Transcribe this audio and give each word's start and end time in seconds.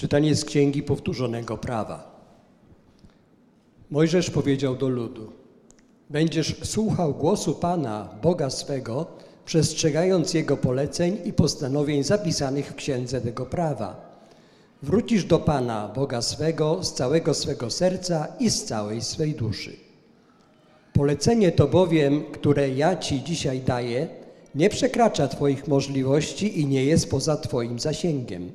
Czytanie 0.00 0.34
z 0.34 0.44
Księgi 0.44 0.82
Powtórzonego 0.82 1.58
Prawa. 1.58 2.20
Mojżesz 3.90 4.30
powiedział 4.30 4.76
do 4.76 4.88
ludu: 4.88 5.32
Będziesz 6.10 6.56
słuchał 6.62 7.14
głosu 7.14 7.54
Pana, 7.54 8.08
Boga 8.22 8.50
swego, 8.50 9.06
przestrzegając 9.44 10.34
Jego 10.34 10.56
poleceń 10.56 11.18
i 11.24 11.32
postanowień 11.32 12.04
zapisanych 12.04 12.66
w 12.66 12.74
księdze 12.74 13.20
tego 13.20 13.46
prawa. 13.46 14.20
Wrócisz 14.82 15.24
do 15.24 15.38
Pana, 15.38 15.92
Boga 15.94 16.22
swego, 16.22 16.84
z 16.84 16.94
całego 16.94 17.34
swego 17.34 17.70
serca 17.70 18.26
i 18.38 18.50
z 18.50 18.64
całej 18.64 19.02
swej 19.02 19.34
duszy. 19.34 19.76
Polecenie 20.92 21.52
to 21.52 21.68
bowiem, 21.68 22.24
które 22.32 22.68
ja 22.68 22.96
Ci 22.96 23.22
dzisiaj 23.22 23.60
daję, 23.60 24.08
nie 24.54 24.70
przekracza 24.70 25.28
Twoich 25.28 25.68
możliwości 25.68 26.60
i 26.60 26.66
nie 26.66 26.84
jest 26.84 27.10
poza 27.10 27.36
Twoim 27.36 27.78
zasięgiem. 27.78 28.52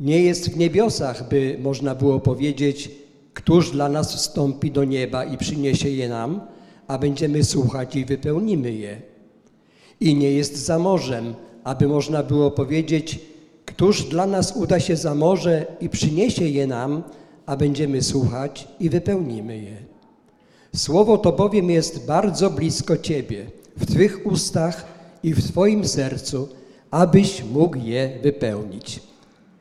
Nie 0.00 0.22
jest 0.22 0.50
w 0.50 0.56
niebiosach, 0.56 1.28
by 1.28 1.58
można 1.60 1.94
było 1.94 2.20
powiedzieć, 2.20 2.90
któż 3.34 3.70
dla 3.70 3.88
nas 3.88 4.14
wstąpi 4.14 4.70
do 4.70 4.84
nieba 4.84 5.24
i 5.24 5.38
przyniesie 5.38 5.88
je 5.88 6.08
nam, 6.08 6.40
a 6.86 6.98
będziemy 6.98 7.44
słuchać 7.44 7.96
i 7.96 8.04
wypełnimy 8.04 8.72
je. 8.72 9.02
I 10.00 10.14
nie 10.14 10.32
jest 10.32 10.56
za 10.56 10.78
morzem, 10.78 11.34
aby 11.64 11.88
można 11.88 12.22
było 12.22 12.50
powiedzieć, 12.50 13.18
któż 13.64 14.04
dla 14.04 14.26
nas 14.26 14.56
uda 14.56 14.80
się 14.80 14.96
za 14.96 15.14
morze 15.14 15.66
i 15.80 15.88
przyniesie 15.88 16.44
je 16.44 16.66
nam, 16.66 17.02
a 17.46 17.56
będziemy 17.56 18.02
słuchać 18.02 18.68
i 18.80 18.90
wypełnimy 18.90 19.58
je. 19.58 19.76
Słowo 20.76 21.18
to 21.18 21.32
bowiem 21.32 21.70
jest 21.70 22.06
bardzo 22.06 22.50
blisko 22.50 22.96
Ciebie, 22.96 23.46
w 23.76 23.86
Twych 23.86 24.26
ustach 24.26 24.86
i 25.22 25.34
w 25.34 25.48
Twoim 25.48 25.88
sercu, 25.88 26.48
abyś 26.90 27.44
mógł 27.44 27.76
je 27.78 28.18
wypełnić. 28.22 29.07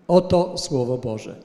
Oto 0.08 0.58
Słowo 0.58 0.98
Boże. 0.98 1.36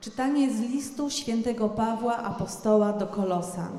Czytanie 0.00 0.50
z 0.50 0.60
listu 0.60 1.10
świętego 1.10 1.68
Pawła 1.68 2.16
apostoła 2.16 2.92
do 2.92 3.06
Kolosan. 3.06 3.72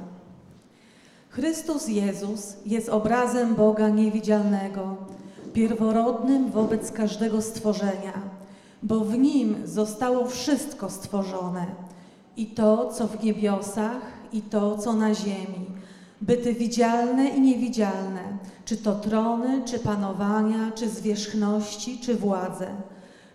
Chrystus 1.29 1.87
Jezus 1.87 2.55
jest 2.65 2.89
obrazem 2.89 3.55
Boga 3.55 3.89
niewidzialnego, 3.89 4.95
pierworodnym 5.53 6.51
wobec 6.51 6.91
każdego 6.91 7.41
stworzenia, 7.41 8.21
bo 8.83 8.99
w 8.99 9.17
Nim 9.17 9.55
zostało 9.65 10.27
wszystko 10.27 10.89
stworzone, 10.89 11.65
i 12.37 12.45
to, 12.45 12.93
co 12.93 13.07
w 13.07 13.23
niebiosach, 13.23 14.01
i 14.33 14.41
to, 14.41 14.77
co 14.77 14.93
na 14.93 15.13
ziemi, 15.13 15.65
byty 16.21 16.53
widzialne 16.53 17.29
i 17.29 17.41
niewidzialne, 17.41 18.37
czy 18.69 18.77
to 18.77 18.95
trony, 18.95 19.61
czy 19.65 19.79
panowania, 19.79 20.71
czy 20.75 20.89
zwierzchności, 20.89 21.99
czy 21.99 22.15
władze. 22.15 22.67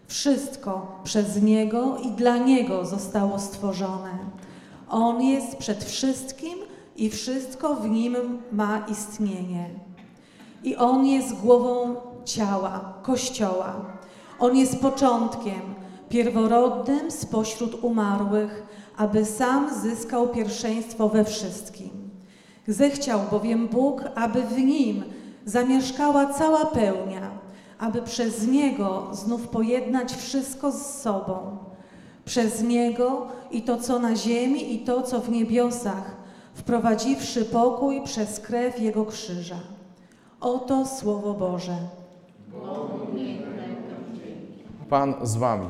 Wszystko 0.06 1.00
przez 1.04 1.42
Niego 1.42 1.98
i 1.98 2.10
dla 2.10 2.36
Niego 2.36 2.84
zostało 2.84 3.38
stworzone. 3.38 4.18
On 4.88 5.22
jest 5.22 5.56
przed 5.56 5.84
wszystkim 5.84 6.58
i 6.96 7.10
wszystko 7.10 7.74
w 7.74 7.88
Nim 7.88 8.16
ma 8.52 8.86
istnienie. 8.88 9.70
I 10.64 10.76
On 10.76 11.06
jest 11.06 11.34
głową 11.34 11.96
ciała, 12.24 12.94
Kościoła. 13.02 13.74
On 14.38 14.56
jest 14.56 14.80
początkiem, 14.80 15.74
pierworodnym 16.08 17.10
spośród 17.10 17.84
umarłych, 17.84 18.66
aby 18.96 19.24
sam 19.24 19.80
zyskał 19.82 20.28
pierwszeństwo 20.28 21.08
we 21.08 21.24
wszystkim. 21.24 21.90
Zechciał 22.68 23.20
bowiem 23.30 23.68
Bóg, 23.68 24.04
aby 24.14 24.42
w 24.42 24.58
Nim 24.58 25.04
zamieszkała 25.44 26.26
cała 26.26 26.66
pełnia, 26.66 27.30
aby 27.78 28.02
przez 28.02 28.46
Niego 28.46 29.08
znów 29.12 29.48
pojednać 29.48 30.12
wszystko 30.12 30.72
z 30.72 31.00
sobą. 31.00 31.56
Przez 32.24 32.62
Niego 32.62 33.26
i 33.50 33.62
to, 33.62 33.76
co 33.76 33.98
na 33.98 34.16
ziemi, 34.16 34.74
i 34.74 34.78
to, 34.78 35.02
co 35.02 35.20
w 35.20 35.30
niebiosach, 35.30 36.16
wprowadziwszy 36.54 37.44
pokój 37.44 38.02
przez 38.02 38.40
krew 38.40 38.80
Jego 38.80 39.06
krzyża. 39.06 39.58
Oto 40.40 40.86
Słowo 40.86 41.34
Boże. 41.34 41.76
Pan 44.88 45.14
z 45.22 45.36
wami. 45.36 45.66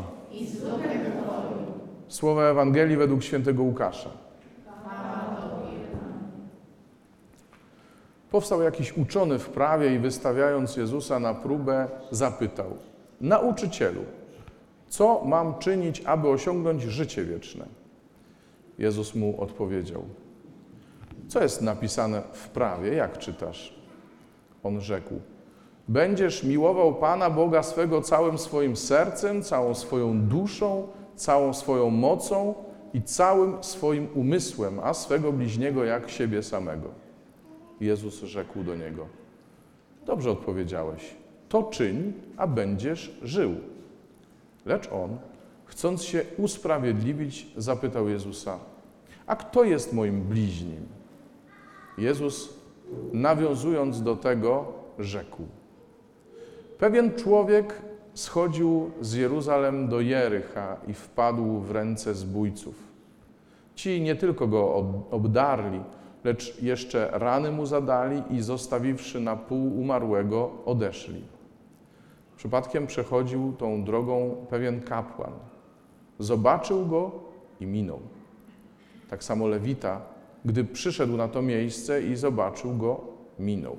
Słowa 2.08 2.42
Ewangelii 2.42 2.96
według 2.96 3.22
świętego 3.22 3.62
Łukasza. 3.62 4.10
Powstał 8.34 8.62
jakiś 8.62 8.96
uczony 8.96 9.38
w 9.38 9.48
prawie 9.48 9.94
i 9.94 9.98
wystawiając 9.98 10.76
Jezusa 10.76 11.18
na 11.18 11.34
próbę, 11.34 11.88
zapytał: 12.10 12.66
Nauczycielu, 13.20 14.00
co 14.88 15.22
mam 15.24 15.58
czynić, 15.58 16.02
aby 16.04 16.28
osiągnąć 16.28 16.82
życie 16.82 17.24
wieczne? 17.24 17.64
Jezus 18.78 19.14
mu 19.14 19.40
odpowiedział: 19.40 20.02
Co 21.28 21.42
jest 21.42 21.62
napisane 21.62 22.22
w 22.32 22.48
prawie, 22.48 22.94
jak 22.94 23.18
czytasz? 23.18 23.74
On 24.62 24.80
rzekł: 24.80 25.14
Będziesz 25.88 26.44
miłował 26.44 26.94
Pana 26.94 27.30
Boga 27.30 27.62
swego 27.62 28.02
całym 28.02 28.38
swoim 28.38 28.76
sercem, 28.76 29.42
całą 29.42 29.74
swoją 29.74 30.20
duszą, 30.20 30.88
całą 31.16 31.52
swoją 31.52 31.90
mocą 31.90 32.54
i 32.94 33.02
całym 33.02 33.64
swoim 33.64 34.08
umysłem, 34.14 34.80
a 34.82 34.94
swego 34.94 35.32
bliźniego 35.32 35.84
jak 35.84 36.10
siebie 36.10 36.42
samego. 36.42 37.03
Jezus 37.84 38.22
rzekł 38.22 38.64
do 38.64 38.76
niego: 38.76 39.06
Dobrze 40.06 40.30
odpowiedziałeś, 40.30 41.14
to 41.48 41.62
czyń, 41.62 42.12
a 42.36 42.46
będziesz 42.46 43.18
żył. 43.22 43.54
Lecz 44.66 44.92
on, 44.92 45.18
chcąc 45.64 46.02
się 46.02 46.22
usprawiedliwić, 46.36 47.46
zapytał 47.56 48.08
Jezusa: 48.08 48.58
A 49.26 49.36
kto 49.36 49.64
jest 49.64 49.92
moim 49.92 50.22
bliźnim? 50.22 50.86
Jezus, 51.98 52.54
nawiązując 53.12 54.02
do 54.02 54.16
tego, 54.16 54.72
rzekł: 54.98 55.42
Pewien 56.78 57.14
człowiek 57.14 57.82
schodził 58.14 58.90
z 59.00 59.14
Jeruzalem 59.14 59.88
do 59.88 60.00
Jericha 60.00 60.76
i 60.88 60.94
wpadł 60.94 61.58
w 61.58 61.70
ręce 61.70 62.14
zbójców. 62.14 62.74
Ci 63.74 64.00
nie 64.00 64.16
tylko 64.16 64.46
go 64.46 64.74
obdarli, 65.10 65.80
lecz 66.24 66.62
jeszcze 66.62 67.10
rany 67.12 67.52
mu 67.52 67.66
zadali 67.66 68.22
i 68.30 68.42
zostawiwszy 68.42 69.20
na 69.20 69.36
pół 69.36 69.80
umarłego, 69.80 70.50
odeszli. 70.64 71.22
Przypadkiem 72.36 72.86
przechodził 72.86 73.52
tą 73.52 73.84
drogą 73.84 74.46
pewien 74.50 74.80
kapłan. 74.80 75.32
Zobaczył 76.18 76.86
go 76.86 77.10
i 77.60 77.66
minął. 77.66 78.00
Tak 79.10 79.24
samo 79.24 79.46
Lewita, 79.46 80.00
gdy 80.44 80.64
przyszedł 80.64 81.16
na 81.16 81.28
to 81.28 81.42
miejsce 81.42 82.02
i 82.02 82.16
zobaczył 82.16 82.76
go, 82.76 83.00
minął. 83.38 83.76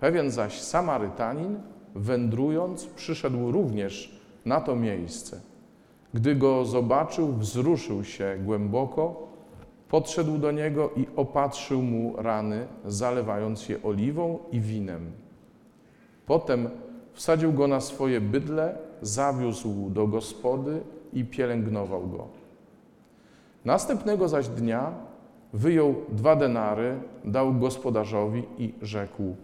Pewien 0.00 0.30
zaś 0.30 0.60
Samarytanin, 0.60 1.60
wędrując, 1.94 2.86
przyszedł 2.86 3.52
również 3.52 4.20
na 4.44 4.60
to 4.60 4.76
miejsce. 4.76 5.40
Gdy 6.14 6.34
go 6.34 6.64
zobaczył, 6.64 7.32
wzruszył 7.32 8.04
się 8.04 8.38
głęboko 8.44 9.28
Podszedł 9.88 10.38
do 10.38 10.52
niego 10.52 10.90
i 10.96 11.06
opatrzył 11.16 11.82
mu 11.82 12.14
rany, 12.16 12.66
zalewając 12.84 13.68
je 13.68 13.82
oliwą 13.82 14.38
i 14.52 14.60
winem. 14.60 15.12
Potem 16.26 16.68
wsadził 17.12 17.52
go 17.52 17.66
na 17.66 17.80
swoje 17.80 18.20
bydle, 18.20 18.78
zawiózł 19.02 19.90
do 19.90 20.06
gospody 20.06 20.80
i 21.12 21.24
pielęgnował 21.24 22.06
go. 22.08 22.28
Następnego 23.64 24.28
zaś 24.28 24.48
dnia 24.48 24.92
wyjął 25.52 25.94
dwa 26.08 26.36
denary, 26.36 27.00
dał 27.24 27.54
gospodarzowi 27.54 28.42
i 28.58 28.74
rzekł: 28.82 29.36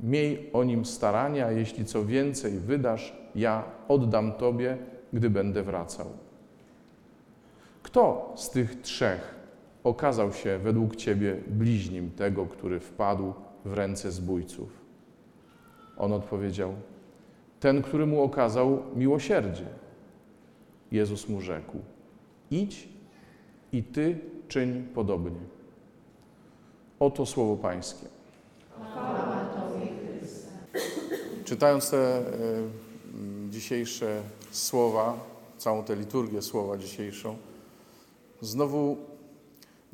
Miej 0.00 0.50
o 0.52 0.64
nim 0.64 0.84
starania, 0.84 1.50
jeśli 1.50 1.84
co 1.84 2.04
więcej 2.04 2.58
wydasz, 2.58 3.16
ja 3.34 3.64
oddam 3.88 4.32
tobie, 4.32 4.78
gdy 5.12 5.30
będę 5.30 5.62
wracał. 5.62 6.06
Kto 7.82 8.32
z 8.36 8.50
tych 8.50 8.80
trzech 8.80 9.35
okazał 9.86 10.32
się 10.32 10.58
według 10.58 10.96
Ciebie 10.96 11.36
bliźnim 11.46 12.10
tego, 12.10 12.46
który 12.46 12.80
wpadł 12.80 13.34
w 13.64 13.72
ręce 13.72 14.12
zbójców? 14.12 14.68
On 15.96 16.12
odpowiedział: 16.12 16.74
Ten, 17.60 17.82
który 17.82 18.06
mu 18.06 18.22
okazał 18.22 18.82
miłosierdzie. 18.96 19.66
Jezus 20.92 21.28
mu 21.28 21.40
rzekł: 21.40 21.78
Idź 22.50 22.88
i 23.72 23.82
ty 23.82 24.18
czyń 24.48 24.88
podobnie. 24.94 25.40
Oto 27.00 27.26
słowo 27.26 27.56
Pańskie. 27.56 28.06
Czytając 31.44 31.90
te 31.90 32.20
y, 32.20 32.22
dzisiejsze 33.50 34.22
słowa, 34.50 35.18
całą 35.56 35.84
tę 35.84 35.96
liturgię 35.96 36.42
słowa 36.42 36.76
dzisiejszą, 36.76 37.36
znowu 38.40 38.96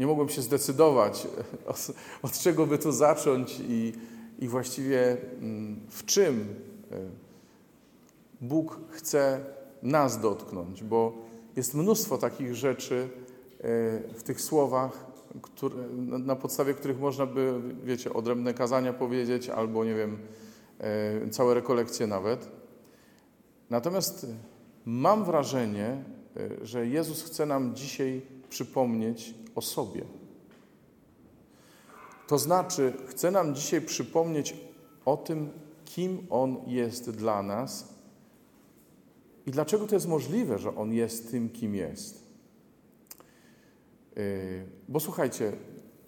nie 0.02 0.06
mogłem 0.06 0.28
się 0.28 0.42
zdecydować, 0.42 1.28
od 2.22 2.32
czego 2.32 2.66
by 2.66 2.78
tu 2.78 2.92
zacząć 2.92 3.60
i, 3.68 3.92
i 4.38 4.48
właściwie 4.48 5.16
mm, 5.40 5.80
w 5.90 6.04
czym 6.04 6.54
Bóg 8.40 8.80
chce 8.90 9.44
nas 9.82 10.20
dotknąć, 10.20 10.82
bo 10.82 11.12
jest 11.56 11.74
mnóstwo 11.74 12.18
takich 12.18 12.54
rzeczy 12.54 13.08
e, 13.58 13.68
w 14.14 14.22
tych 14.22 14.40
słowach, 14.40 15.06
które, 15.42 15.88
na 16.02 16.36
podstawie 16.36 16.74
których 16.74 17.00
można 17.00 17.26
by, 17.26 17.60
wiecie, 17.84 18.12
odrębne 18.12 18.54
kazania 18.54 18.92
powiedzieć, 18.92 19.48
albo 19.48 19.84
nie 19.84 19.94
wiem, 19.94 20.18
e, 20.80 21.30
całe 21.30 21.54
rekolekcje 21.54 22.06
nawet. 22.06 22.48
Natomiast 23.70 24.26
mam 24.84 25.24
wrażenie, 25.24 26.04
e, 26.36 26.66
że 26.66 26.86
Jezus 26.86 27.22
chce 27.22 27.46
nam 27.46 27.74
dzisiaj 27.74 28.22
przypomnieć 28.52 29.34
o 29.54 29.62
sobie. 29.62 30.04
To 32.28 32.38
znaczy, 32.38 32.92
chce 33.06 33.30
nam 33.30 33.54
dzisiaj 33.54 33.80
przypomnieć 33.80 34.56
o 35.04 35.16
tym, 35.16 35.50
kim 35.84 36.26
On 36.30 36.56
jest 36.66 37.10
dla 37.10 37.42
nas 37.42 37.94
i 39.46 39.50
dlaczego 39.50 39.86
to 39.86 39.94
jest 39.94 40.08
możliwe, 40.08 40.58
że 40.58 40.76
On 40.76 40.92
jest 40.92 41.30
tym, 41.30 41.48
kim 41.48 41.74
jest. 41.74 42.22
Yy, 44.16 44.22
bo 44.88 45.00
słuchajcie, 45.00 45.52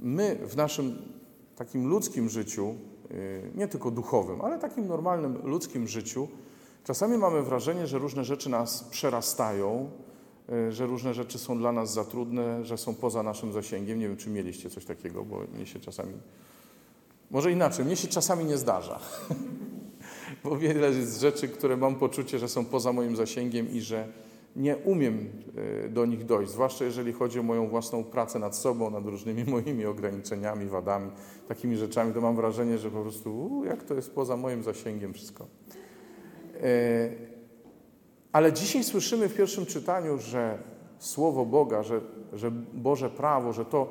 my 0.00 0.38
w 0.46 0.56
naszym 0.56 0.98
takim 1.56 1.88
ludzkim 1.88 2.28
życiu, 2.28 2.74
yy, 3.10 3.50
nie 3.54 3.68
tylko 3.68 3.90
duchowym, 3.90 4.40
ale 4.40 4.58
takim 4.58 4.86
normalnym 4.86 5.38
ludzkim 5.44 5.88
życiu, 5.88 6.28
czasami 6.84 7.18
mamy 7.18 7.42
wrażenie, 7.42 7.86
że 7.86 7.98
różne 7.98 8.24
rzeczy 8.24 8.50
nas 8.50 8.84
przerastają, 8.84 9.90
że 10.70 10.86
różne 10.86 11.14
rzeczy 11.14 11.38
są 11.38 11.58
dla 11.58 11.72
nas 11.72 11.92
za 11.92 12.04
trudne, 12.04 12.64
że 12.64 12.78
są 12.78 12.94
poza 12.94 13.22
naszym 13.22 13.52
zasięgiem. 13.52 13.98
Nie 13.98 14.08
wiem, 14.08 14.16
czy 14.16 14.30
mieliście 14.30 14.70
coś 14.70 14.84
takiego, 14.84 15.24
bo 15.24 15.40
mnie 15.54 15.66
się 15.66 15.80
czasami. 15.80 16.12
Może 17.30 17.52
inaczej, 17.52 17.84
mnie 17.84 17.96
się 17.96 18.08
czasami 18.08 18.44
nie 18.44 18.56
zdarza. 18.56 19.00
bo 20.44 20.58
wiele 20.58 20.90
jest 20.90 21.20
rzeczy, 21.20 21.48
które 21.48 21.76
mam 21.76 21.94
poczucie, 21.94 22.38
że 22.38 22.48
są 22.48 22.64
poza 22.64 22.92
moim 22.92 23.16
zasięgiem 23.16 23.70
i 23.70 23.80
że 23.80 24.08
nie 24.56 24.76
umiem 24.76 25.28
e, 25.84 25.88
do 25.88 26.06
nich 26.06 26.24
dojść, 26.24 26.52
zwłaszcza 26.52 26.84
jeżeli 26.84 27.12
chodzi 27.12 27.40
o 27.40 27.42
moją 27.42 27.68
własną 27.68 28.04
pracę 28.04 28.38
nad 28.38 28.56
sobą, 28.56 28.90
nad 28.90 29.06
różnymi 29.06 29.44
moimi 29.54 29.86
ograniczeniami, 29.86 30.66
wadami, 30.66 31.10
takimi 31.48 31.76
rzeczami, 31.76 32.14
to 32.14 32.20
mam 32.20 32.36
wrażenie, 32.36 32.78
że 32.78 32.90
po 32.90 33.02
prostu 33.02 33.62
jak 33.66 33.84
to 33.84 33.94
jest 33.94 34.14
poza 34.14 34.36
moim 34.36 34.62
zasięgiem 34.62 35.14
wszystko. 35.14 35.46
Ale 38.34 38.52
dzisiaj 38.52 38.84
słyszymy 38.84 39.28
w 39.28 39.34
pierwszym 39.34 39.66
czytaniu, 39.66 40.18
że 40.18 40.58
Słowo 40.98 41.46
Boga, 41.46 41.82
że, 41.82 42.00
że 42.32 42.50
Boże 42.74 43.10
prawo, 43.10 43.52
że 43.52 43.64
to, 43.64 43.88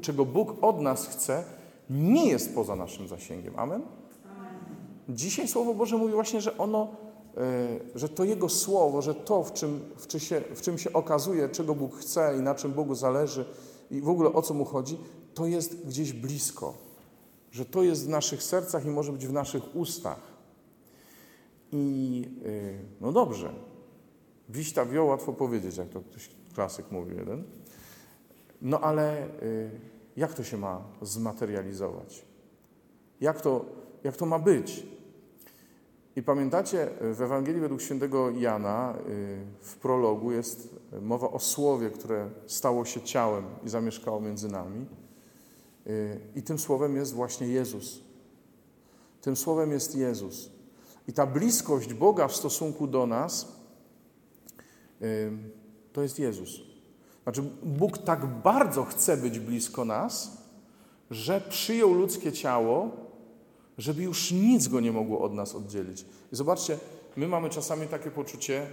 czego 0.00 0.24
Bóg 0.24 0.56
od 0.60 0.80
nas 0.80 1.06
chce, 1.06 1.44
nie 1.90 2.28
jest 2.28 2.54
poza 2.54 2.76
naszym 2.76 3.08
zasięgiem. 3.08 3.58
Amen? 3.58 3.82
Dzisiaj 5.08 5.48
Słowo 5.48 5.74
Boże 5.74 5.96
mówi 5.96 6.12
właśnie, 6.12 6.40
że 6.40 6.58
ono, 6.58 6.88
e, 7.36 7.40
że 7.94 8.08
to 8.08 8.24
Jego 8.24 8.48
Słowo, 8.48 9.02
że 9.02 9.14
to, 9.14 9.42
w 9.44 9.52
czym, 9.52 9.80
w, 9.96 10.06
czym 10.06 10.20
się, 10.20 10.42
w 10.54 10.60
czym 10.60 10.78
się 10.78 10.92
okazuje, 10.92 11.48
czego 11.48 11.74
Bóg 11.74 11.96
chce 11.96 12.34
i 12.38 12.40
na 12.40 12.54
czym 12.54 12.72
Bogu 12.72 12.94
zależy 12.94 13.44
i 13.90 14.00
w 14.00 14.08
ogóle 14.08 14.32
o 14.32 14.42
co 14.42 14.54
Mu 14.54 14.64
chodzi, 14.64 14.98
to 15.34 15.46
jest 15.46 15.86
gdzieś 15.86 16.12
blisko. 16.12 16.74
Że 17.50 17.64
to 17.64 17.82
jest 17.82 18.06
w 18.06 18.08
naszych 18.08 18.42
sercach 18.42 18.86
i 18.86 18.88
może 18.88 19.12
być 19.12 19.26
w 19.26 19.32
naszych 19.32 19.76
ustach. 19.76 20.29
I 21.72 22.24
e, 22.44 22.50
no 23.00 23.12
dobrze, 23.12 23.52
wiśta 24.48 24.86
wio, 24.86 25.04
łatwo 25.04 25.32
powiedzieć, 25.32 25.76
jak 25.76 25.88
to 25.88 26.00
ktoś 26.00 26.30
klasyk 26.54 26.90
mówił 26.90 27.18
jeden. 27.18 27.44
No 28.62 28.80
ale 28.80 29.22
e, 29.22 29.28
jak 30.16 30.34
to 30.34 30.44
się 30.44 30.56
ma 30.56 30.82
zmaterializować? 31.02 32.24
Jak 33.20 33.40
to, 33.40 33.64
jak 34.04 34.16
to 34.16 34.26
ma 34.26 34.38
być? 34.38 34.86
I 36.16 36.22
pamiętacie, 36.22 36.88
w 37.00 37.22
Ewangelii 37.22 37.60
według 37.60 37.80
świętego 37.80 38.30
Jana 38.30 38.94
y, 39.08 39.38
w 39.60 39.76
prologu 39.76 40.32
jest 40.32 40.76
mowa 41.02 41.30
o 41.30 41.38
słowie, 41.38 41.90
które 41.90 42.30
stało 42.46 42.84
się 42.84 43.02
ciałem 43.02 43.44
i 43.64 43.68
zamieszkało 43.68 44.20
między 44.20 44.48
nami. 44.48 44.86
Y, 45.86 46.20
I 46.34 46.42
tym 46.42 46.58
słowem 46.58 46.96
jest 46.96 47.14
właśnie 47.14 47.48
Jezus. 47.48 48.00
Tym 49.20 49.36
słowem 49.36 49.70
jest 49.70 49.96
Jezus. 49.96 50.50
I 51.10 51.12
ta 51.12 51.26
bliskość 51.26 51.94
Boga 51.94 52.28
w 52.28 52.36
stosunku 52.36 52.86
do 52.86 53.06
nas 53.06 53.60
to 55.92 56.02
jest 56.02 56.18
Jezus. 56.18 56.60
Znaczy, 57.22 57.42
Bóg 57.62 57.98
tak 57.98 58.26
bardzo 58.26 58.84
chce 58.84 59.16
być 59.16 59.38
blisko 59.38 59.84
nas, 59.84 60.42
że 61.10 61.40
przyjął 61.40 61.94
ludzkie 61.94 62.32
ciało 62.32 62.90
żeby 63.80 64.02
już 64.02 64.32
nic 64.32 64.68
go 64.68 64.80
nie 64.80 64.92
mogło 64.92 65.20
od 65.20 65.34
nas 65.34 65.54
oddzielić. 65.54 66.04
I 66.32 66.36
zobaczcie, 66.36 66.78
my 67.16 67.28
mamy 67.28 67.50
czasami 67.50 67.86
takie 67.86 68.10
poczucie, 68.10 68.66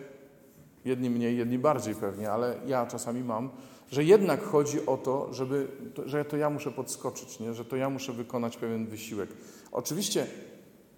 jedni 0.85 1.09
mniej, 1.09 1.37
jedni 1.37 1.59
bardziej 1.59 1.95
pewnie, 1.95 2.31
ale 2.31 2.55
ja 2.65 2.85
czasami 2.85 3.23
mam, 3.23 3.49
że 3.91 4.03
jednak 4.03 4.43
chodzi 4.43 4.85
o 4.85 4.97
to, 4.97 5.33
żeby, 5.33 5.67
że 6.05 6.25
to 6.25 6.37
ja 6.37 6.49
muszę 6.49 6.71
podskoczyć, 6.71 7.39
nie? 7.39 7.53
że 7.53 7.65
to 7.65 7.75
ja 7.75 7.89
muszę 7.89 8.13
wykonać 8.13 8.57
pewien 8.57 8.87
wysiłek. 8.87 9.29
Oczywiście 9.71 10.27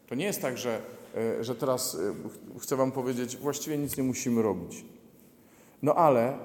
to 0.07 0.15
nie 0.15 0.25
jest 0.25 0.41
tak, 0.41 0.57
że, 0.57 0.81
że 1.41 1.56
teraz 1.56 1.95
e, 1.95 2.59
chcę 2.59 2.75
Wam 2.75 2.91
powiedzieć, 2.91 3.38
właściwie 3.38 3.77
nic 3.77 3.97
nie 3.97 4.03
musimy 4.03 4.41
robić. 4.41 4.85
No 5.81 5.95
ale 5.95 6.38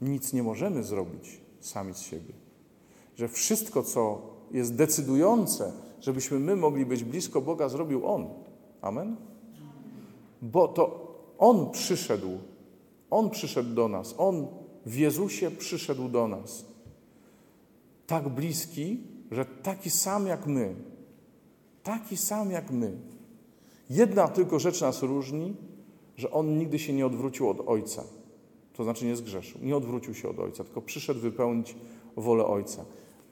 nic 0.00 0.32
nie 0.32 0.42
możemy 0.42 0.82
zrobić 0.82 1.40
sami 1.60 1.94
z 1.94 2.00
siebie. 2.00 2.34
Że 3.16 3.28
wszystko, 3.28 3.82
co 3.82 4.22
jest 4.50 4.74
decydujące 4.74 5.72
żebyśmy 6.02 6.38
my 6.38 6.56
mogli 6.56 6.86
być 6.86 7.04
blisko 7.04 7.40
Boga, 7.40 7.68
zrobił 7.68 8.06
On. 8.06 8.28
Amen? 8.80 9.16
Bo 10.42 10.68
to 10.68 11.12
On 11.38 11.70
przyszedł, 11.70 12.38
On 13.10 13.30
przyszedł 13.30 13.74
do 13.74 13.88
nas, 13.88 14.14
On 14.18 14.46
w 14.86 14.94
Jezusie 14.94 15.50
przyszedł 15.50 16.08
do 16.08 16.28
nas. 16.28 16.64
Tak 18.06 18.28
bliski, 18.28 19.00
że 19.30 19.44
taki 19.44 19.90
sam 19.90 20.26
jak 20.26 20.46
my. 20.46 20.74
Taki 21.82 22.16
sam 22.16 22.50
jak 22.50 22.70
my. 22.70 22.96
Jedna 23.92 24.28
tylko 24.28 24.58
rzecz 24.58 24.80
nas 24.80 25.02
różni, 25.02 25.56
że 26.16 26.30
On 26.30 26.58
nigdy 26.58 26.78
się 26.78 26.92
nie 26.92 27.06
odwrócił 27.06 27.48
od 27.48 27.68
Ojca. 27.68 28.04
To 28.72 28.84
znaczy 28.84 29.06
nie 29.06 29.16
zgrzeszył. 29.16 29.60
Nie 29.62 29.76
odwrócił 29.76 30.14
się 30.14 30.28
od 30.28 30.38
Ojca, 30.38 30.64
tylko 30.64 30.82
przyszedł 30.82 31.20
wypełnić 31.20 31.76
wolę 32.16 32.46
Ojca. 32.46 32.84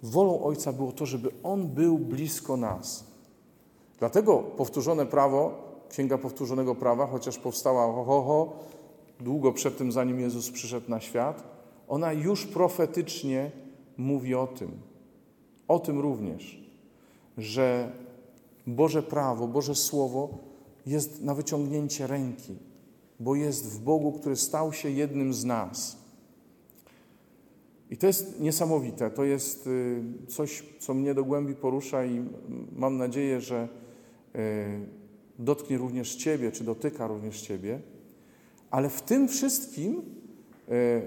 Wolą 0.03 0.43
Ojca 0.43 0.73
było 0.73 0.93
to, 0.93 1.07
żeby 1.07 1.31
On 1.43 1.69
był 1.69 1.99
blisko 1.99 2.57
nas. 2.57 3.05
Dlatego 3.99 4.39
powtórzone 4.39 5.07
prawo, 5.07 5.53
Księga 5.89 6.19
Powtórzonego 6.19 6.75
Prawa, 6.75 7.07
chociaż 7.07 7.39
powstała 7.39 7.93
ho, 7.93 8.05
ho, 8.05 8.23
ho, 8.23 8.53
długo 9.21 9.53
przed 9.53 9.77
tym, 9.77 9.93
zanim 9.93 10.21
Jezus 10.21 10.51
przyszedł 10.51 10.91
na 10.91 11.01
świat, 11.01 11.45
ona 11.89 12.13
już 12.13 12.47
profetycznie 12.47 13.51
mówi 13.97 14.35
o 14.35 14.47
tym. 14.47 14.71
O 15.69 15.79
tym 15.79 16.01
również, 16.01 16.61
że 17.39 17.93
Boże 18.67 19.03
prawo, 19.03 19.49
Boże 19.49 19.75
Słowo 19.75 20.50
jest 20.87 21.23
na 21.23 21.35
wyciągnięcie 21.35 22.07
ręki, 22.07 22.57
bo 23.21 23.35
jest 23.35 23.67
w 23.67 23.79
Bogu, 23.79 24.13
który 24.13 24.37
stał 24.37 24.73
się 24.73 24.91
jednym 24.91 25.35
z 25.35 25.45
nas. 25.45 26.01
I 27.91 27.97
to 27.97 28.07
jest 28.07 28.41
niesamowite, 28.41 29.11
to 29.11 29.25
jest 29.25 29.67
y, 29.67 30.03
coś, 30.29 30.65
co 30.79 30.95
mnie 30.95 31.15
do 31.15 31.25
głębi 31.25 31.55
porusza 31.55 32.05
i 32.05 32.25
mam 32.77 32.97
nadzieję, 32.97 33.41
że 33.41 33.69
y, 34.35 34.39
dotknie 35.39 35.79
również 35.79 36.15
Ciebie, 36.15 36.53
czy 36.53 36.65
dotyka 36.65 37.07
również 37.07 37.41
Ciebie. 37.41 37.81
Ale 38.71 38.89
w 38.89 39.03
tym 39.03 39.29
wszystkim, 39.29 39.97
y, 39.97 40.03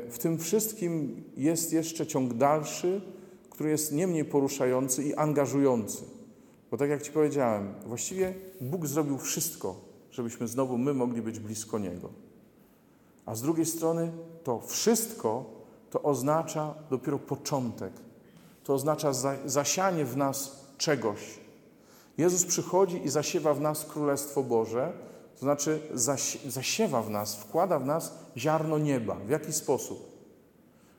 w 0.10 0.18
tym 0.20 0.38
wszystkim 0.38 1.24
jest 1.38 1.74
jeszcze 1.74 2.08
ciąg 2.08 2.34
dalszy, 2.34 3.02
który 3.50 3.70
jest 3.70 3.92
nie 3.92 4.08
mniej 4.08 4.26
poruszający 4.26 5.04
i 5.04 5.14
angażujący. 5.14 6.04
Bo 6.74 6.78
tak 6.78 6.90
jak 6.90 7.02
Ci 7.02 7.12
powiedziałem, 7.12 7.74
właściwie 7.86 8.34
Bóg 8.62 8.88
zrobił 8.88 9.18
wszystko, 9.18 9.76
żebyśmy 10.12 10.48
znowu 10.48 10.78
my 10.78 10.94
mogli 10.94 11.22
być 11.22 11.40
blisko 11.40 11.80
Niego. 11.80 12.10
A 13.26 13.36
z 13.36 13.42
drugiej 13.42 13.66
strony 13.66 14.12
to 14.44 14.60
wszystko 14.60 15.46
to 15.90 16.02
oznacza 16.02 16.74
dopiero 16.90 17.20
początek. 17.20 17.94
To 18.64 18.74
oznacza 18.74 19.14
zasianie 19.46 20.06
w 20.06 20.18
nas 20.18 20.66
czegoś. 20.78 21.40
Jezus 22.18 22.46
przychodzi 22.46 23.06
i 23.06 23.10
zasiewa 23.10 23.54
w 23.54 23.62
nas 23.62 23.86
Królestwo 23.86 24.44
Boże, 24.44 24.94
to 25.34 25.40
znaczy 25.40 25.80
zasiewa 26.46 27.02
w 27.02 27.10
nas, 27.10 27.36
wkłada 27.36 27.80
w 27.80 27.86
nas 27.86 28.14
ziarno 28.38 28.78
nieba. 28.78 29.16
W 29.16 29.30
jaki 29.30 29.54
sposób? 29.54 30.00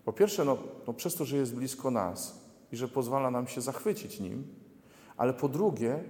Po 0.04 0.12
pierwsze, 0.12 0.44
no, 0.44 0.58
no 0.86 0.92
przez 0.92 1.14
to, 1.14 1.24
że 1.24 1.36
jest 1.36 1.54
blisko 1.54 1.90
nas 1.90 2.38
i 2.72 2.76
że 2.76 2.88
pozwala 2.88 3.30
nam 3.30 3.46
się 3.46 3.60
zachwycić 3.60 4.20
Nim, 4.20 4.63
ale 5.16 5.34
po 5.34 5.48
drugie, 5.48 6.04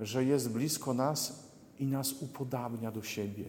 że 0.00 0.24
jest 0.24 0.50
blisko 0.50 0.94
nas 0.94 1.50
i 1.78 1.86
nas 1.86 2.22
upodabnia 2.22 2.90
do 2.90 3.02
siebie. 3.02 3.44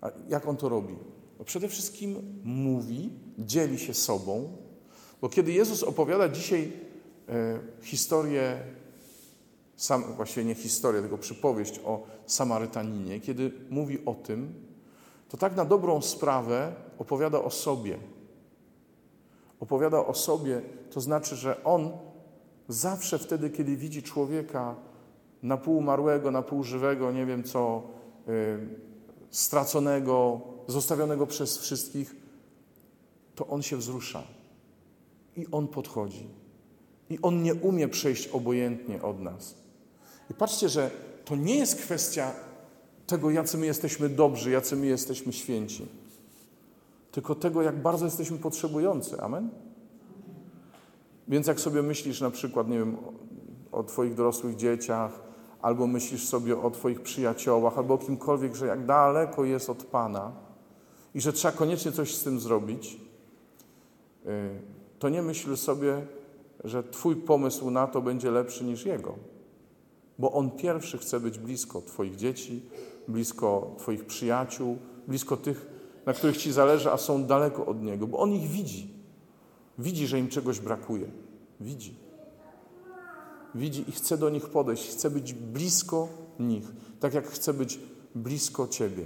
A 0.00 0.10
jak 0.28 0.48
On 0.48 0.56
to 0.56 0.68
robi? 0.68 0.94
No 1.38 1.44
przede 1.44 1.68
wszystkim 1.68 2.40
mówi, 2.44 3.10
dzieli 3.38 3.78
się 3.78 3.94
sobą, 3.94 4.56
bo 5.20 5.28
kiedy 5.28 5.52
Jezus 5.52 5.82
opowiada 5.82 6.28
dzisiaj 6.28 6.72
e, 7.28 7.58
historię 7.82 8.60
sam, 9.78 10.04
właściwie 10.16 10.44
nie 10.44 10.54
historię, 10.54 11.00
tylko 11.00 11.18
przypowieść 11.18 11.80
o 11.84 12.06
Samarytaninie, 12.26 13.20
kiedy 13.20 13.52
mówi 13.70 14.04
o 14.04 14.14
tym, 14.14 14.54
to 15.28 15.36
tak 15.36 15.56
na 15.56 15.64
dobrą 15.64 16.02
sprawę 16.02 16.74
opowiada 16.98 17.38
o 17.38 17.50
sobie. 17.50 17.98
Opowiada 19.60 20.06
o 20.06 20.14
sobie, 20.14 20.62
to 20.90 21.00
znaczy, 21.00 21.36
że 21.36 21.64
on 21.64 21.98
zawsze 22.68 23.18
wtedy, 23.18 23.50
kiedy 23.50 23.76
widzi 23.76 24.02
człowieka 24.02 24.76
na 25.42 25.56
pół 25.56 25.76
umarłego, 25.76 26.30
na 26.30 26.42
pół 26.42 26.64
żywego, 26.64 27.12
nie 27.12 27.26
wiem 27.26 27.44
co, 27.44 27.82
yy, 28.26 28.68
straconego, 29.30 30.40
zostawionego 30.66 31.26
przez 31.26 31.58
wszystkich, 31.58 32.16
to 33.34 33.46
on 33.46 33.62
się 33.62 33.76
wzrusza 33.76 34.22
i 35.36 35.46
on 35.52 35.68
podchodzi. 35.68 36.26
I 37.10 37.18
on 37.22 37.42
nie 37.42 37.54
umie 37.54 37.88
przejść 37.88 38.28
obojętnie 38.28 39.02
od 39.02 39.20
nas. 39.20 39.54
I 40.30 40.34
patrzcie, 40.34 40.68
że 40.68 40.90
to 41.24 41.36
nie 41.36 41.56
jest 41.56 41.76
kwestia 41.76 42.32
tego, 43.06 43.30
jacy 43.30 43.58
my 43.58 43.66
jesteśmy 43.66 44.08
dobrzy, 44.08 44.50
jacy 44.50 44.76
my 44.76 44.86
jesteśmy 44.86 45.32
święci, 45.32 45.86
tylko 47.12 47.34
tego, 47.34 47.62
jak 47.62 47.82
bardzo 47.82 48.04
jesteśmy 48.04 48.38
potrzebujący. 48.38 49.20
Amen? 49.20 49.50
Więc 51.28 51.46
jak 51.46 51.60
sobie 51.60 51.82
myślisz 51.82 52.20
na 52.20 52.30
przykład, 52.30 52.68
nie 52.68 52.78
wiem, 52.78 52.96
o 53.72 53.84
Twoich 53.84 54.14
dorosłych 54.14 54.56
dzieciach, 54.56 55.22
albo 55.62 55.86
myślisz 55.86 56.28
sobie 56.28 56.60
o 56.60 56.70
Twoich 56.70 57.00
przyjaciołach, 57.00 57.78
albo 57.78 57.94
o 57.94 57.98
kimkolwiek, 57.98 58.54
że 58.54 58.66
jak 58.66 58.86
daleko 58.86 59.44
jest 59.44 59.70
od 59.70 59.84
Pana 59.84 60.32
i 61.14 61.20
że 61.20 61.32
trzeba 61.32 61.56
koniecznie 61.56 61.92
coś 61.92 62.14
z 62.14 62.24
tym 62.24 62.40
zrobić, 62.40 63.00
y, 64.26 64.28
to 64.98 65.08
nie 65.08 65.22
myśl 65.22 65.56
sobie, 65.56 66.06
że 66.64 66.82
Twój 66.82 67.16
pomysł 67.16 67.70
na 67.70 67.86
to 67.86 68.02
będzie 68.02 68.30
lepszy 68.30 68.64
niż 68.64 68.86
Jego. 68.86 69.14
Bo 70.18 70.32
On 70.32 70.50
pierwszy 70.50 70.98
chce 70.98 71.20
być 71.20 71.38
blisko 71.38 71.82
Twoich 71.82 72.16
dzieci, 72.16 72.62
blisko 73.08 73.74
Twoich 73.78 74.04
przyjaciół, 74.04 74.78
blisko 75.08 75.36
tych, 75.36 75.66
na 76.06 76.12
których 76.12 76.36
Ci 76.36 76.52
zależy, 76.52 76.92
a 76.92 76.96
są 76.96 77.24
daleko 77.24 77.66
od 77.66 77.82
Niego, 77.82 78.06
bo 78.06 78.18
On 78.18 78.32
ich 78.32 78.48
widzi. 78.48 78.97
Widzi, 79.78 80.06
że 80.06 80.18
im 80.18 80.28
czegoś 80.28 80.60
brakuje. 80.60 81.06
Widzi. 81.60 81.94
Widzi 83.54 83.84
i 83.88 83.92
chce 83.92 84.18
do 84.18 84.30
nich 84.30 84.48
podejść, 84.48 84.88
chce 84.88 85.10
być 85.10 85.32
blisko 85.32 86.08
nich, 86.38 86.64
tak 87.00 87.14
jak 87.14 87.28
chce 87.28 87.54
być 87.54 87.80
blisko 88.14 88.68
Ciebie. 88.68 89.04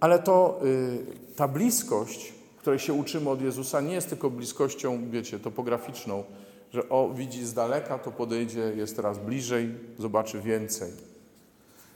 Ale 0.00 0.18
to 0.18 0.60
y, 0.64 1.06
ta 1.36 1.48
bliskość, 1.48 2.32
której 2.58 2.78
się 2.78 2.92
uczymy 2.92 3.30
od 3.30 3.42
Jezusa, 3.42 3.80
nie 3.80 3.94
jest 3.94 4.08
tylko 4.08 4.30
bliskością, 4.30 5.10
wiecie, 5.10 5.38
topograficzną, 5.40 6.24
że 6.72 6.88
o, 6.88 7.14
widzi 7.14 7.46
z 7.46 7.54
daleka, 7.54 7.98
to 7.98 8.12
podejdzie, 8.12 8.60
jest 8.60 8.96
teraz 8.96 9.18
bliżej, 9.18 9.74
zobaczy 9.98 10.40
więcej. 10.40 10.92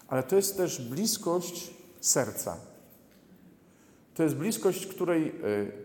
Ale 0.09 0.23
to 0.23 0.37
jest 0.37 0.57
też 0.57 0.83
bliskość 0.83 1.71
serca. 2.01 2.57
To 4.19 4.23
jest 4.23 4.37
bliskość, 4.37 4.87
której 4.87 5.29
y, 5.29 5.33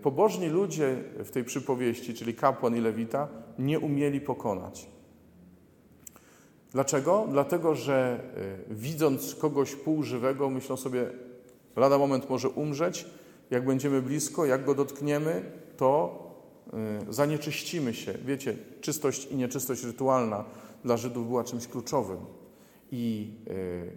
pobożni 0.02 0.50
ludzie 0.50 0.98
w 1.24 1.32
tej 1.32 1.44
przypowieści, 1.44 2.14
czyli 2.14 2.34
kapłan 2.34 2.76
i 2.76 2.82
lewita, 2.82 3.28
nie 3.60 3.80
umieli 3.80 4.22
pokonać. 4.22 4.88
Dlaczego? 6.72 7.28
Dlatego, 7.32 7.76
że 7.76 8.24
y, 8.72 8.76
widząc 8.76 9.36
kogoś 9.36 9.76
półżywego, 9.76 10.50
myślą 10.50 10.78
sobie, 10.78 11.06
lada 11.76 11.98
moment 11.98 12.30
może 12.30 12.50
umrzeć, 12.50 13.06
jak 13.52 13.66
będziemy 13.66 14.02
blisko, 14.02 14.46
jak 14.46 14.66
go 14.66 14.76
dotkniemy, 14.76 15.52
to 15.78 16.20
y, 17.10 17.14
zanieczyścimy 17.14 17.94
się. 17.94 18.14
Wiecie, 18.26 18.58
czystość 18.82 19.26
i 19.26 19.36
nieczystość 19.36 19.84
rytualna 19.84 20.46
dla 20.84 20.98
Żydów 20.98 21.28
była 21.28 21.44
czymś 21.44 21.68
kluczowym. 21.68 22.20
I 22.92 23.32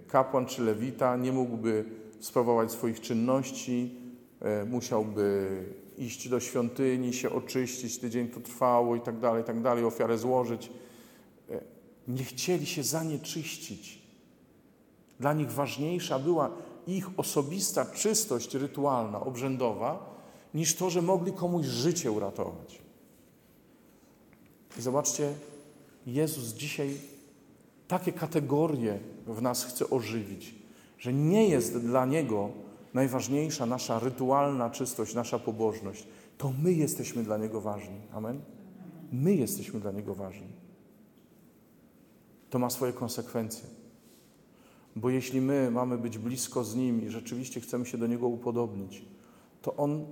kapłan 0.08 0.46
czy 0.46 0.62
lewita 0.62 1.16
nie 1.16 1.32
mógłby 1.32 1.84
sprawować 2.20 2.72
swoich 2.72 3.00
czynności, 3.00 4.05
E, 4.05 4.05
musiałby 4.66 5.64
iść 5.98 6.28
do 6.28 6.40
świątyni, 6.40 7.12
się 7.12 7.30
oczyścić, 7.30 7.98
tydzień 7.98 8.28
to 8.28 8.40
trwało 8.40 8.96
i 8.96 9.00
tak 9.00 9.20
dalej, 9.20 9.42
i 9.42 9.46
tak 9.46 9.60
dalej, 9.60 9.84
ofiarę 9.84 10.18
złożyć. 10.18 10.70
E, 11.50 11.60
nie 12.08 12.24
chcieli 12.24 12.66
się 12.66 12.82
zanieczyścić. 12.82 14.02
Dla 15.20 15.32
nich 15.32 15.50
ważniejsza 15.50 16.18
była 16.18 16.50
ich 16.86 17.06
osobista 17.16 17.86
czystość 17.86 18.54
rytualna, 18.54 19.20
obrzędowa, 19.20 20.16
niż 20.54 20.74
to, 20.74 20.90
że 20.90 21.02
mogli 21.02 21.32
komuś 21.32 21.66
życie 21.66 22.10
uratować. 22.10 22.78
I 24.78 24.82
zobaczcie, 24.82 25.34
Jezus 26.06 26.52
dzisiaj 26.54 26.96
takie 27.88 28.12
kategorie 28.12 28.98
w 29.26 29.42
nas 29.42 29.64
chce 29.64 29.90
ożywić, 29.90 30.54
że 30.98 31.12
nie 31.12 31.48
jest 31.48 31.78
dla 31.78 32.06
Niego 32.06 32.50
najważniejsza 32.96 33.66
nasza 33.66 33.98
rytualna 33.98 34.70
czystość, 34.70 35.14
nasza 35.14 35.38
pobożność, 35.38 36.06
to 36.38 36.52
my 36.62 36.72
jesteśmy 36.72 37.22
dla 37.22 37.36
Niego 37.38 37.60
ważni. 37.60 38.00
Amen? 38.12 38.40
My 39.12 39.34
jesteśmy 39.34 39.80
dla 39.80 39.92
Niego 39.92 40.14
ważni. 40.14 40.52
To 42.50 42.58
ma 42.58 42.70
swoje 42.70 42.92
konsekwencje. 42.92 43.68
Bo 44.96 45.10
jeśli 45.10 45.40
my 45.40 45.70
mamy 45.70 45.98
być 45.98 46.18
blisko 46.18 46.64
z 46.64 46.76
Nim 46.76 47.06
i 47.06 47.10
rzeczywiście 47.10 47.60
chcemy 47.60 47.86
się 47.86 47.98
do 47.98 48.06
Niego 48.06 48.28
upodobnić, 48.28 49.04
to 49.62 49.76
On 49.76 50.06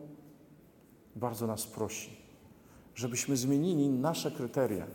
bardzo 1.17 1.47
nas 1.47 1.67
prosi, 1.67 2.11
żebyśmy 2.95 3.37
zmienili 3.37 3.89
nasze 3.89 4.31
kryteria, 4.31 4.87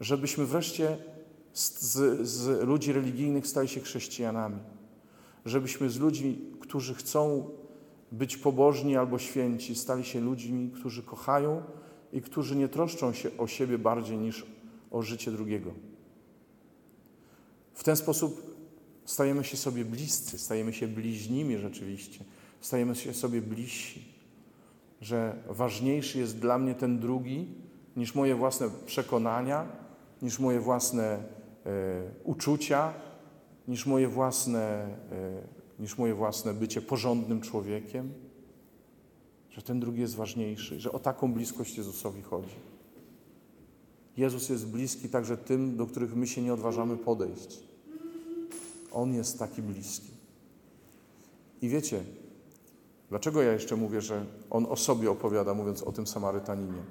żebyśmy 0.00 0.46
wreszcie 0.46 0.96
z, 1.52 1.80
z, 1.80 2.28
z 2.28 2.62
ludzi 2.62 2.92
religijnych 2.92 3.46
stali 3.46 3.68
się 3.68 3.80
chrześcijanami 3.80 4.58
żebyśmy 5.48 5.90
z 5.90 5.98
ludźmi, 5.98 6.38
którzy 6.68 6.94
chcą 6.94 7.50
być 8.12 8.36
pobożni 8.36 8.96
albo 8.96 9.18
święci, 9.18 9.74
stali 9.74 10.04
się 10.04 10.20
ludźmi, 10.20 10.70
którzy 10.70 11.02
kochają 11.02 11.62
i 12.12 12.22
którzy 12.22 12.56
nie 12.56 12.68
troszczą 12.68 13.12
się 13.12 13.30
o 13.38 13.46
siebie 13.46 13.78
bardziej 13.78 14.18
niż 14.18 14.46
o 14.90 15.02
życie 15.02 15.30
drugiego. 15.30 15.70
W 17.74 17.84
ten 17.84 17.96
sposób 17.96 18.56
stajemy 19.04 19.44
się 19.44 19.56
sobie 19.56 19.84
bliscy, 19.84 20.38
stajemy 20.38 20.72
się 20.72 20.88
bliźnimi 20.88 21.58
rzeczywiście, 21.58 22.24
stajemy 22.60 22.94
się 22.94 23.14
sobie 23.14 23.42
bliżsi, 23.42 24.04
że 25.00 25.42
ważniejszy 25.48 26.18
jest 26.18 26.38
dla 26.38 26.58
mnie 26.58 26.74
ten 26.74 26.98
drugi 26.98 27.46
niż 27.96 28.14
moje 28.14 28.34
własne 28.34 28.70
przekonania, 28.86 29.66
niż 30.22 30.38
moje 30.38 30.60
własne 30.60 31.04
e, 31.04 31.22
uczucia, 32.24 32.92
niż 33.68 33.86
moje 33.86 34.08
własne, 34.08 34.60
e, 35.12 35.57
niż 35.78 35.98
moje 35.98 36.14
własne 36.14 36.54
bycie 36.54 36.82
porządnym 36.82 37.40
człowiekiem, 37.40 38.12
że 39.50 39.62
ten 39.62 39.80
drugi 39.80 40.00
jest 40.00 40.14
ważniejszy, 40.14 40.80
że 40.80 40.92
o 40.92 40.98
taką 40.98 41.32
bliskość 41.32 41.76
Jezusowi 41.76 42.22
chodzi. 42.22 42.54
Jezus 44.16 44.48
jest 44.48 44.66
bliski 44.66 45.08
także 45.08 45.36
tym, 45.36 45.76
do 45.76 45.86
których 45.86 46.16
my 46.16 46.26
się 46.26 46.42
nie 46.42 46.54
odważamy 46.54 46.96
podejść. 46.96 47.62
On 48.92 49.14
jest 49.14 49.38
taki 49.38 49.62
bliski. 49.62 50.10
I 51.62 51.68
wiecie, 51.68 52.04
dlaczego 53.08 53.42
ja 53.42 53.52
jeszcze 53.52 53.76
mówię, 53.76 54.00
że 54.00 54.26
on 54.50 54.66
o 54.66 54.76
sobie 54.76 55.10
opowiada, 55.10 55.54
mówiąc 55.54 55.82
o 55.82 55.92
tym 55.92 56.06
Samarytaninie? 56.06 56.82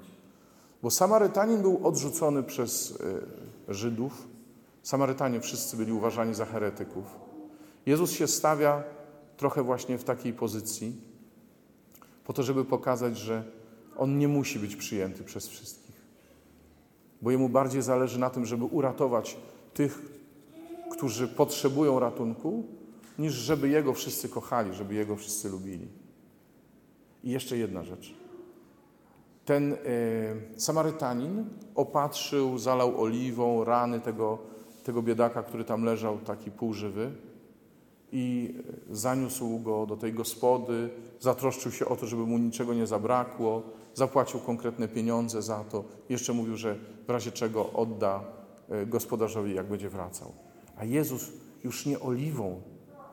Bo 0.82 0.90
Samarytanin 0.90 1.62
był 1.62 1.86
odrzucony 1.86 2.42
przez 2.42 2.98
e, 3.68 3.74
Żydów, 3.74 4.28
Samarytanie 4.82 5.40
wszyscy 5.40 5.76
byli 5.76 5.92
uważani 5.92 6.34
za 6.34 6.44
heretyków. 6.44 7.27
Jezus 7.88 8.12
się 8.12 8.26
stawia 8.26 8.84
trochę 9.36 9.62
właśnie 9.62 9.98
w 9.98 10.04
takiej 10.04 10.32
pozycji, 10.32 10.92
po 12.24 12.32
to, 12.32 12.42
żeby 12.42 12.64
pokazać, 12.64 13.18
że 13.18 13.44
on 13.96 14.18
nie 14.18 14.28
musi 14.28 14.58
być 14.58 14.76
przyjęty 14.76 15.24
przez 15.24 15.48
wszystkich, 15.48 15.94
bo 17.22 17.30
jemu 17.30 17.48
bardziej 17.48 17.82
zależy 17.82 18.18
na 18.18 18.30
tym, 18.30 18.46
żeby 18.46 18.64
uratować 18.64 19.36
tych, 19.74 20.02
którzy 20.90 21.28
potrzebują 21.28 21.98
ratunku, 21.98 22.64
niż 23.18 23.32
żeby 23.32 23.68
jego 23.68 23.92
wszyscy 23.92 24.28
kochali, 24.28 24.74
żeby 24.74 24.94
jego 24.94 25.16
wszyscy 25.16 25.48
lubili. 25.48 25.88
I 27.24 27.30
jeszcze 27.30 27.56
jedna 27.56 27.84
rzecz. 27.84 28.14
Ten 29.44 29.72
y, 29.72 29.76
Samarytanin 30.56 31.44
opatrzył, 31.74 32.58
zalał 32.58 33.02
oliwą 33.02 33.64
rany 33.64 34.00
tego 34.00 34.38
tego 34.84 35.02
biedaka, 35.02 35.42
który 35.42 35.64
tam 35.64 35.84
leżał 35.84 36.18
taki 36.18 36.50
półżywy 36.50 37.12
i 38.12 38.54
zaniósł 38.90 39.58
go 39.58 39.86
do 39.86 39.96
tej 39.96 40.12
gospody, 40.12 40.90
zatroszczył 41.20 41.72
się 41.72 41.86
o 41.86 41.96
to, 41.96 42.06
żeby 42.06 42.22
mu 42.26 42.38
niczego 42.38 42.74
nie 42.74 42.86
zabrakło, 42.86 43.62
zapłacił 43.94 44.40
konkretne 44.40 44.88
pieniądze 44.88 45.42
za 45.42 45.64
to. 45.64 45.84
Jeszcze 46.08 46.32
mówił, 46.32 46.56
że 46.56 46.78
w 47.06 47.10
razie 47.10 47.32
czego 47.32 47.72
odda 47.72 48.24
e, 48.68 48.86
gospodarzowi, 48.86 49.54
jak 49.54 49.68
będzie 49.68 49.88
wracał. 49.88 50.32
A 50.76 50.84
Jezus 50.84 51.32
już 51.64 51.86
nie 51.86 52.00
oliwą 52.00 52.62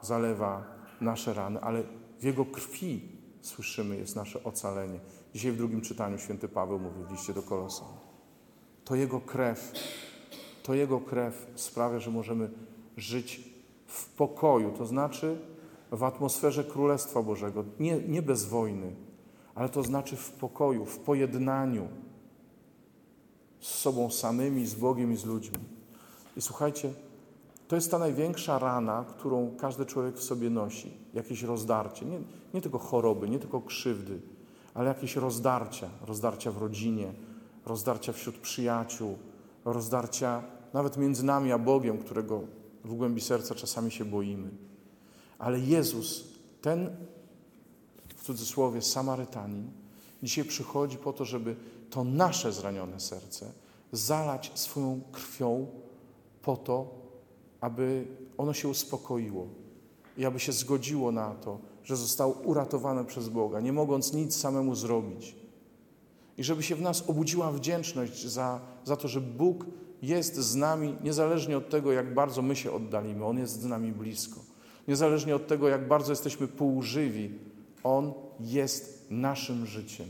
zalewa 0.02 0.64
nasze 1.02 1.34
rany, 1.34 1.62
ale 1.62 1.84
w 2.20 2.24
Jego 2.24 2.46
krwi 2.46 3.02
słyszymy 3.42 3.98
jest 3.98 4.16
nasze 4.16 4.44
ocalenie. 4.44 5.00
Dzisiaj 5.34 5.52
w 5.52 5.58
drugim 5.58 5.82
czytaniu 5.82 6.18
święty 6.18 6.48
Paweł 6.48 6.80
mówi 6.80 7.04
w 7.08 7.12
liście 7.12 7.34
do 7.34 7.42
Kolosan. 7.42 7.88
To 8.84 8.96
Jego 8.96 9.22
krew 9.22 9.74
to 10.66 10.74
Jego 10.74 11.00
krew 11.00 11.48
sprawia, 11.56 12.00
że 12.00 12.12
możemy 12.12 12.50
żyć 12.98 13.55
w 13.86 14.10
pokoju, 14.10 14.72
to 14.72 14.86
znaczy 14.86 15.38
w 15.92 16.04
atmosferze 16.04 16.64
Królestwa 16.64 17.22
Bożego, 17.22 17.64
nie, 17.80 17.98
nie 17.98 18.22
bez 18.22 18.46
wojny, 18.46 18.96
ale 19.56 19.70
to 19.70 19.84
znaczy 19.84 20.16
w 20.16 20.32
pokoju, 20.32 20.86
w 20.86 21.00
pojednaniu 21.00 21.88
z 23.60 23.68
sobą 23.68 24.12
samymi, 24.12 24.66
z 24.66 24.76
Bogiem 24.76 25.14
i 25.14 25.18
z 25.18 25.26
ludźmi. 25.26 25.60
I 26.38 26.42
słuchajcie, 26.42 26.94
to 27.68 27.76
jest 27.76 27.92
ta 27.92 28.00
największa 28.00 28.60
rana, 28.60 29.06
którą 29.10 29.52
każdy 29.60 29.86
człowiek 29.86 30.16
w 30.16 30.24
sobie 30.24 30.50
nosi. 30.50 30.98
Jakieś 31.14 31.44
rozdarcie. 31.44 32.06
Nie, 32.06 32.20
nie 32.54 32.62
tylko 32.62 32.80
choroby, 32.80 33.30
nie 33.30 33.40
tylko 33.40 33.62
krzywdy, 33.62 34.20
ale 34.74 34.88
jakieś 34.88 35.16
rozdarcia. 35.16 35.90
Rozdarcia 36.08 36.52
w 36.52 36.58
rodzinie, 36.58 37.14
rozdarcia 37.66 38.14
wśród 38.14 38.38
przyjaciół, 38.38 39.18
rozdarcia 39.66 40.44
nawet 40.74 40.98
między 40.98 41.26
nami 41.26 41.52
a 41.52 41.58
Bogiem, 41.58 41.98
którego 41.98 42.42
w 42.86 42.94
głębi 42.94 43.22
serca 43.22 43.56
czasami 43.56 43.92
się 43.92 44.06
boimy. 44.06 44.50
Ale 45.40 45.60
Jezus, 45.60 46.24
ten 46.62 46.90
w 48.16 48.24
cudzysłowie 48.24 48.82
Samarytanin, 48.82 49.72
dzisiaj 50.24 50.46
przychodzi 50.46 50.98
po 50.98 51.14
to, 51.14 51.26
żeby 51.26 51.56
to 51.90 52.04
nasze 52.04 52.52
zranione 52.52 53.00
serce 53.00 53.52
zalać 53.92 54.52
swoją 54.56 55.02
krwią 55.12 55.68
po 56.42 56.58
to, 56.58 56.90
aby 57.62 58.08
ono 58.38 58.54
się 58.54 58.68
uspokoiło 58.68 59.48
i 60.18 60.26
aby 60.26 60.40
się 60.40 60.52
zgodziło 60.52 61.12
na 61.12 61.36
to, 61.36 61.60
że 61.84 61.96
zostało 61.96 62.34
uratowane 62.34 63.06
przez 63.06 63.30
Boga, 63.30 63.60
nie 63.60 63.74
mogąc 63.74 64.14
nic 64.14 64.36
samemu 64.36 64.76
zrobić. 64.76 65.36
I 66.38 66.44
żeby 66.44 66.64
się 66.64 66.76
w 66.76 66.82
nas 66.82 67.10
obudziła 67.10 67.52
wdzięczność 67.52 68.28
za, 68.28 68.62
za 68.86 68.96
to, 68.96 69.08
że 69.08 69.22
Bóg 69.22 69.66
jest 70.08 70.36
z 70.36 70.56
nami, 70.56 70.96
niezależnie 71.04 71.58
od 71.58 71.70
tego, 71.70 71.92
jak 71.92 72.14
bardzo 72.14 72.42
my 72.42 72.56
się 72.56 72.72
oddalimy, 72.72 73.26
On 73.26 73.38
jest 73.38 73.62
z 73.62 73.66
nami 73.66 73.92
blisko. 73.92 74.40
Niezależnie 74.88 75.36
od 75.36 75.48
tego, 75.48 75.70
jak 75.70 75.88
bardzo 75.88 76.12
jesteśmy 76.12 76.48
półżywi, 76.48 77.40
On 77.84 78.14
jest 78.40 79.08
naszym 79.10 79.66
życiem. 79.66 80.08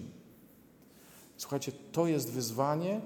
Słuchajcie, 1.38 1.72
to 1.92 2.08
jest 2.08 2.32
wyzwanie, 2.32 3.02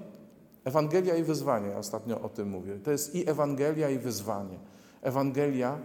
Ewangelia 0.64 1.16
i 1.16 1.22
wyzwanie, 1.22 1.68
ja 1.68 1.78
ostatnio 1.78 2.20
o 2.20 2.28
tym 2.28 2.48
mówię. 2.48 2.78
To 2.84 2.90
jest 2.90 3.14
i 3.14 3.30
Ewangelia, 3.30 3.90
i 3.90 3.98
wyzwanie. 3.98 4.58
Ewangelia, 5.02 5.78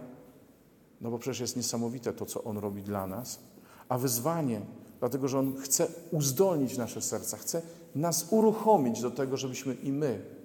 no 1.00 1.10
bo 1.10 1.18
przecież 1.18 1.40
jest 1.40 1.56
niesamowite 1.56 2.12
to, 2.12 2.26
co 2.26 2.44
On 2.44 2.58
robi 2.58 2.82
dla 2.82 3.06
nas, 3.06 3.40
a 3.88 3.98
wyzwanie, 3.98 4.60
dlatego 4.98 5.28
że 5.28 5.38
On 5.38 5.56
chce 5.56 5.86
uzdolnić 6.10 6.78
nasze 6.78 7.02
serca, 7.02 7.36
chce 7.36 7.62
nas 7.94 8.26
uruchomić 8.30 9.00
do 9.00 9.10
tego, 9.10 9.36
żebyśmy 9.36 9.74
i 9.74 9.92
my 9.92 10.35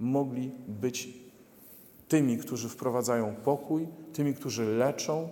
mogli 0.00 0.52
być 0.68 1.08
tymi, 2.08 2.38
którzy 2.38 2.68
wprowadzają 2.68 3.34
pokój, 3.34 3.88
tymi, 4.12 4.34
którzy 4.34 4.64
leczą, 4.64 5.28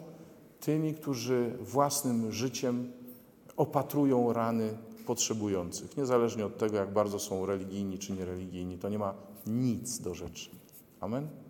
tymi, 0.61 0.95
którzy 0.95 1.57
własnym 1.61 2.33
życiem 2.33 2.93
opatrują 3.57 4.33
rany 4.33 4.79
potrzebujących, 5.07 5.97
niezależnie 5.97 6.47
od 6.47 6.59
tego, 6.59 6.77
jak 6.77 6.93
bardzo 6.93 7.19
są 7.19 7.47
religijni 7.47 7.99
czy 7.99 8.13
niereligijni. 8.13 8.79
To 8.79 8.89
nie 8.89 8.99
ma 8.99 9.15
nic 9.47 10.01
do 10.01 10.15
rzeczy. 10.15 10.51
Amen. 11.01 11.42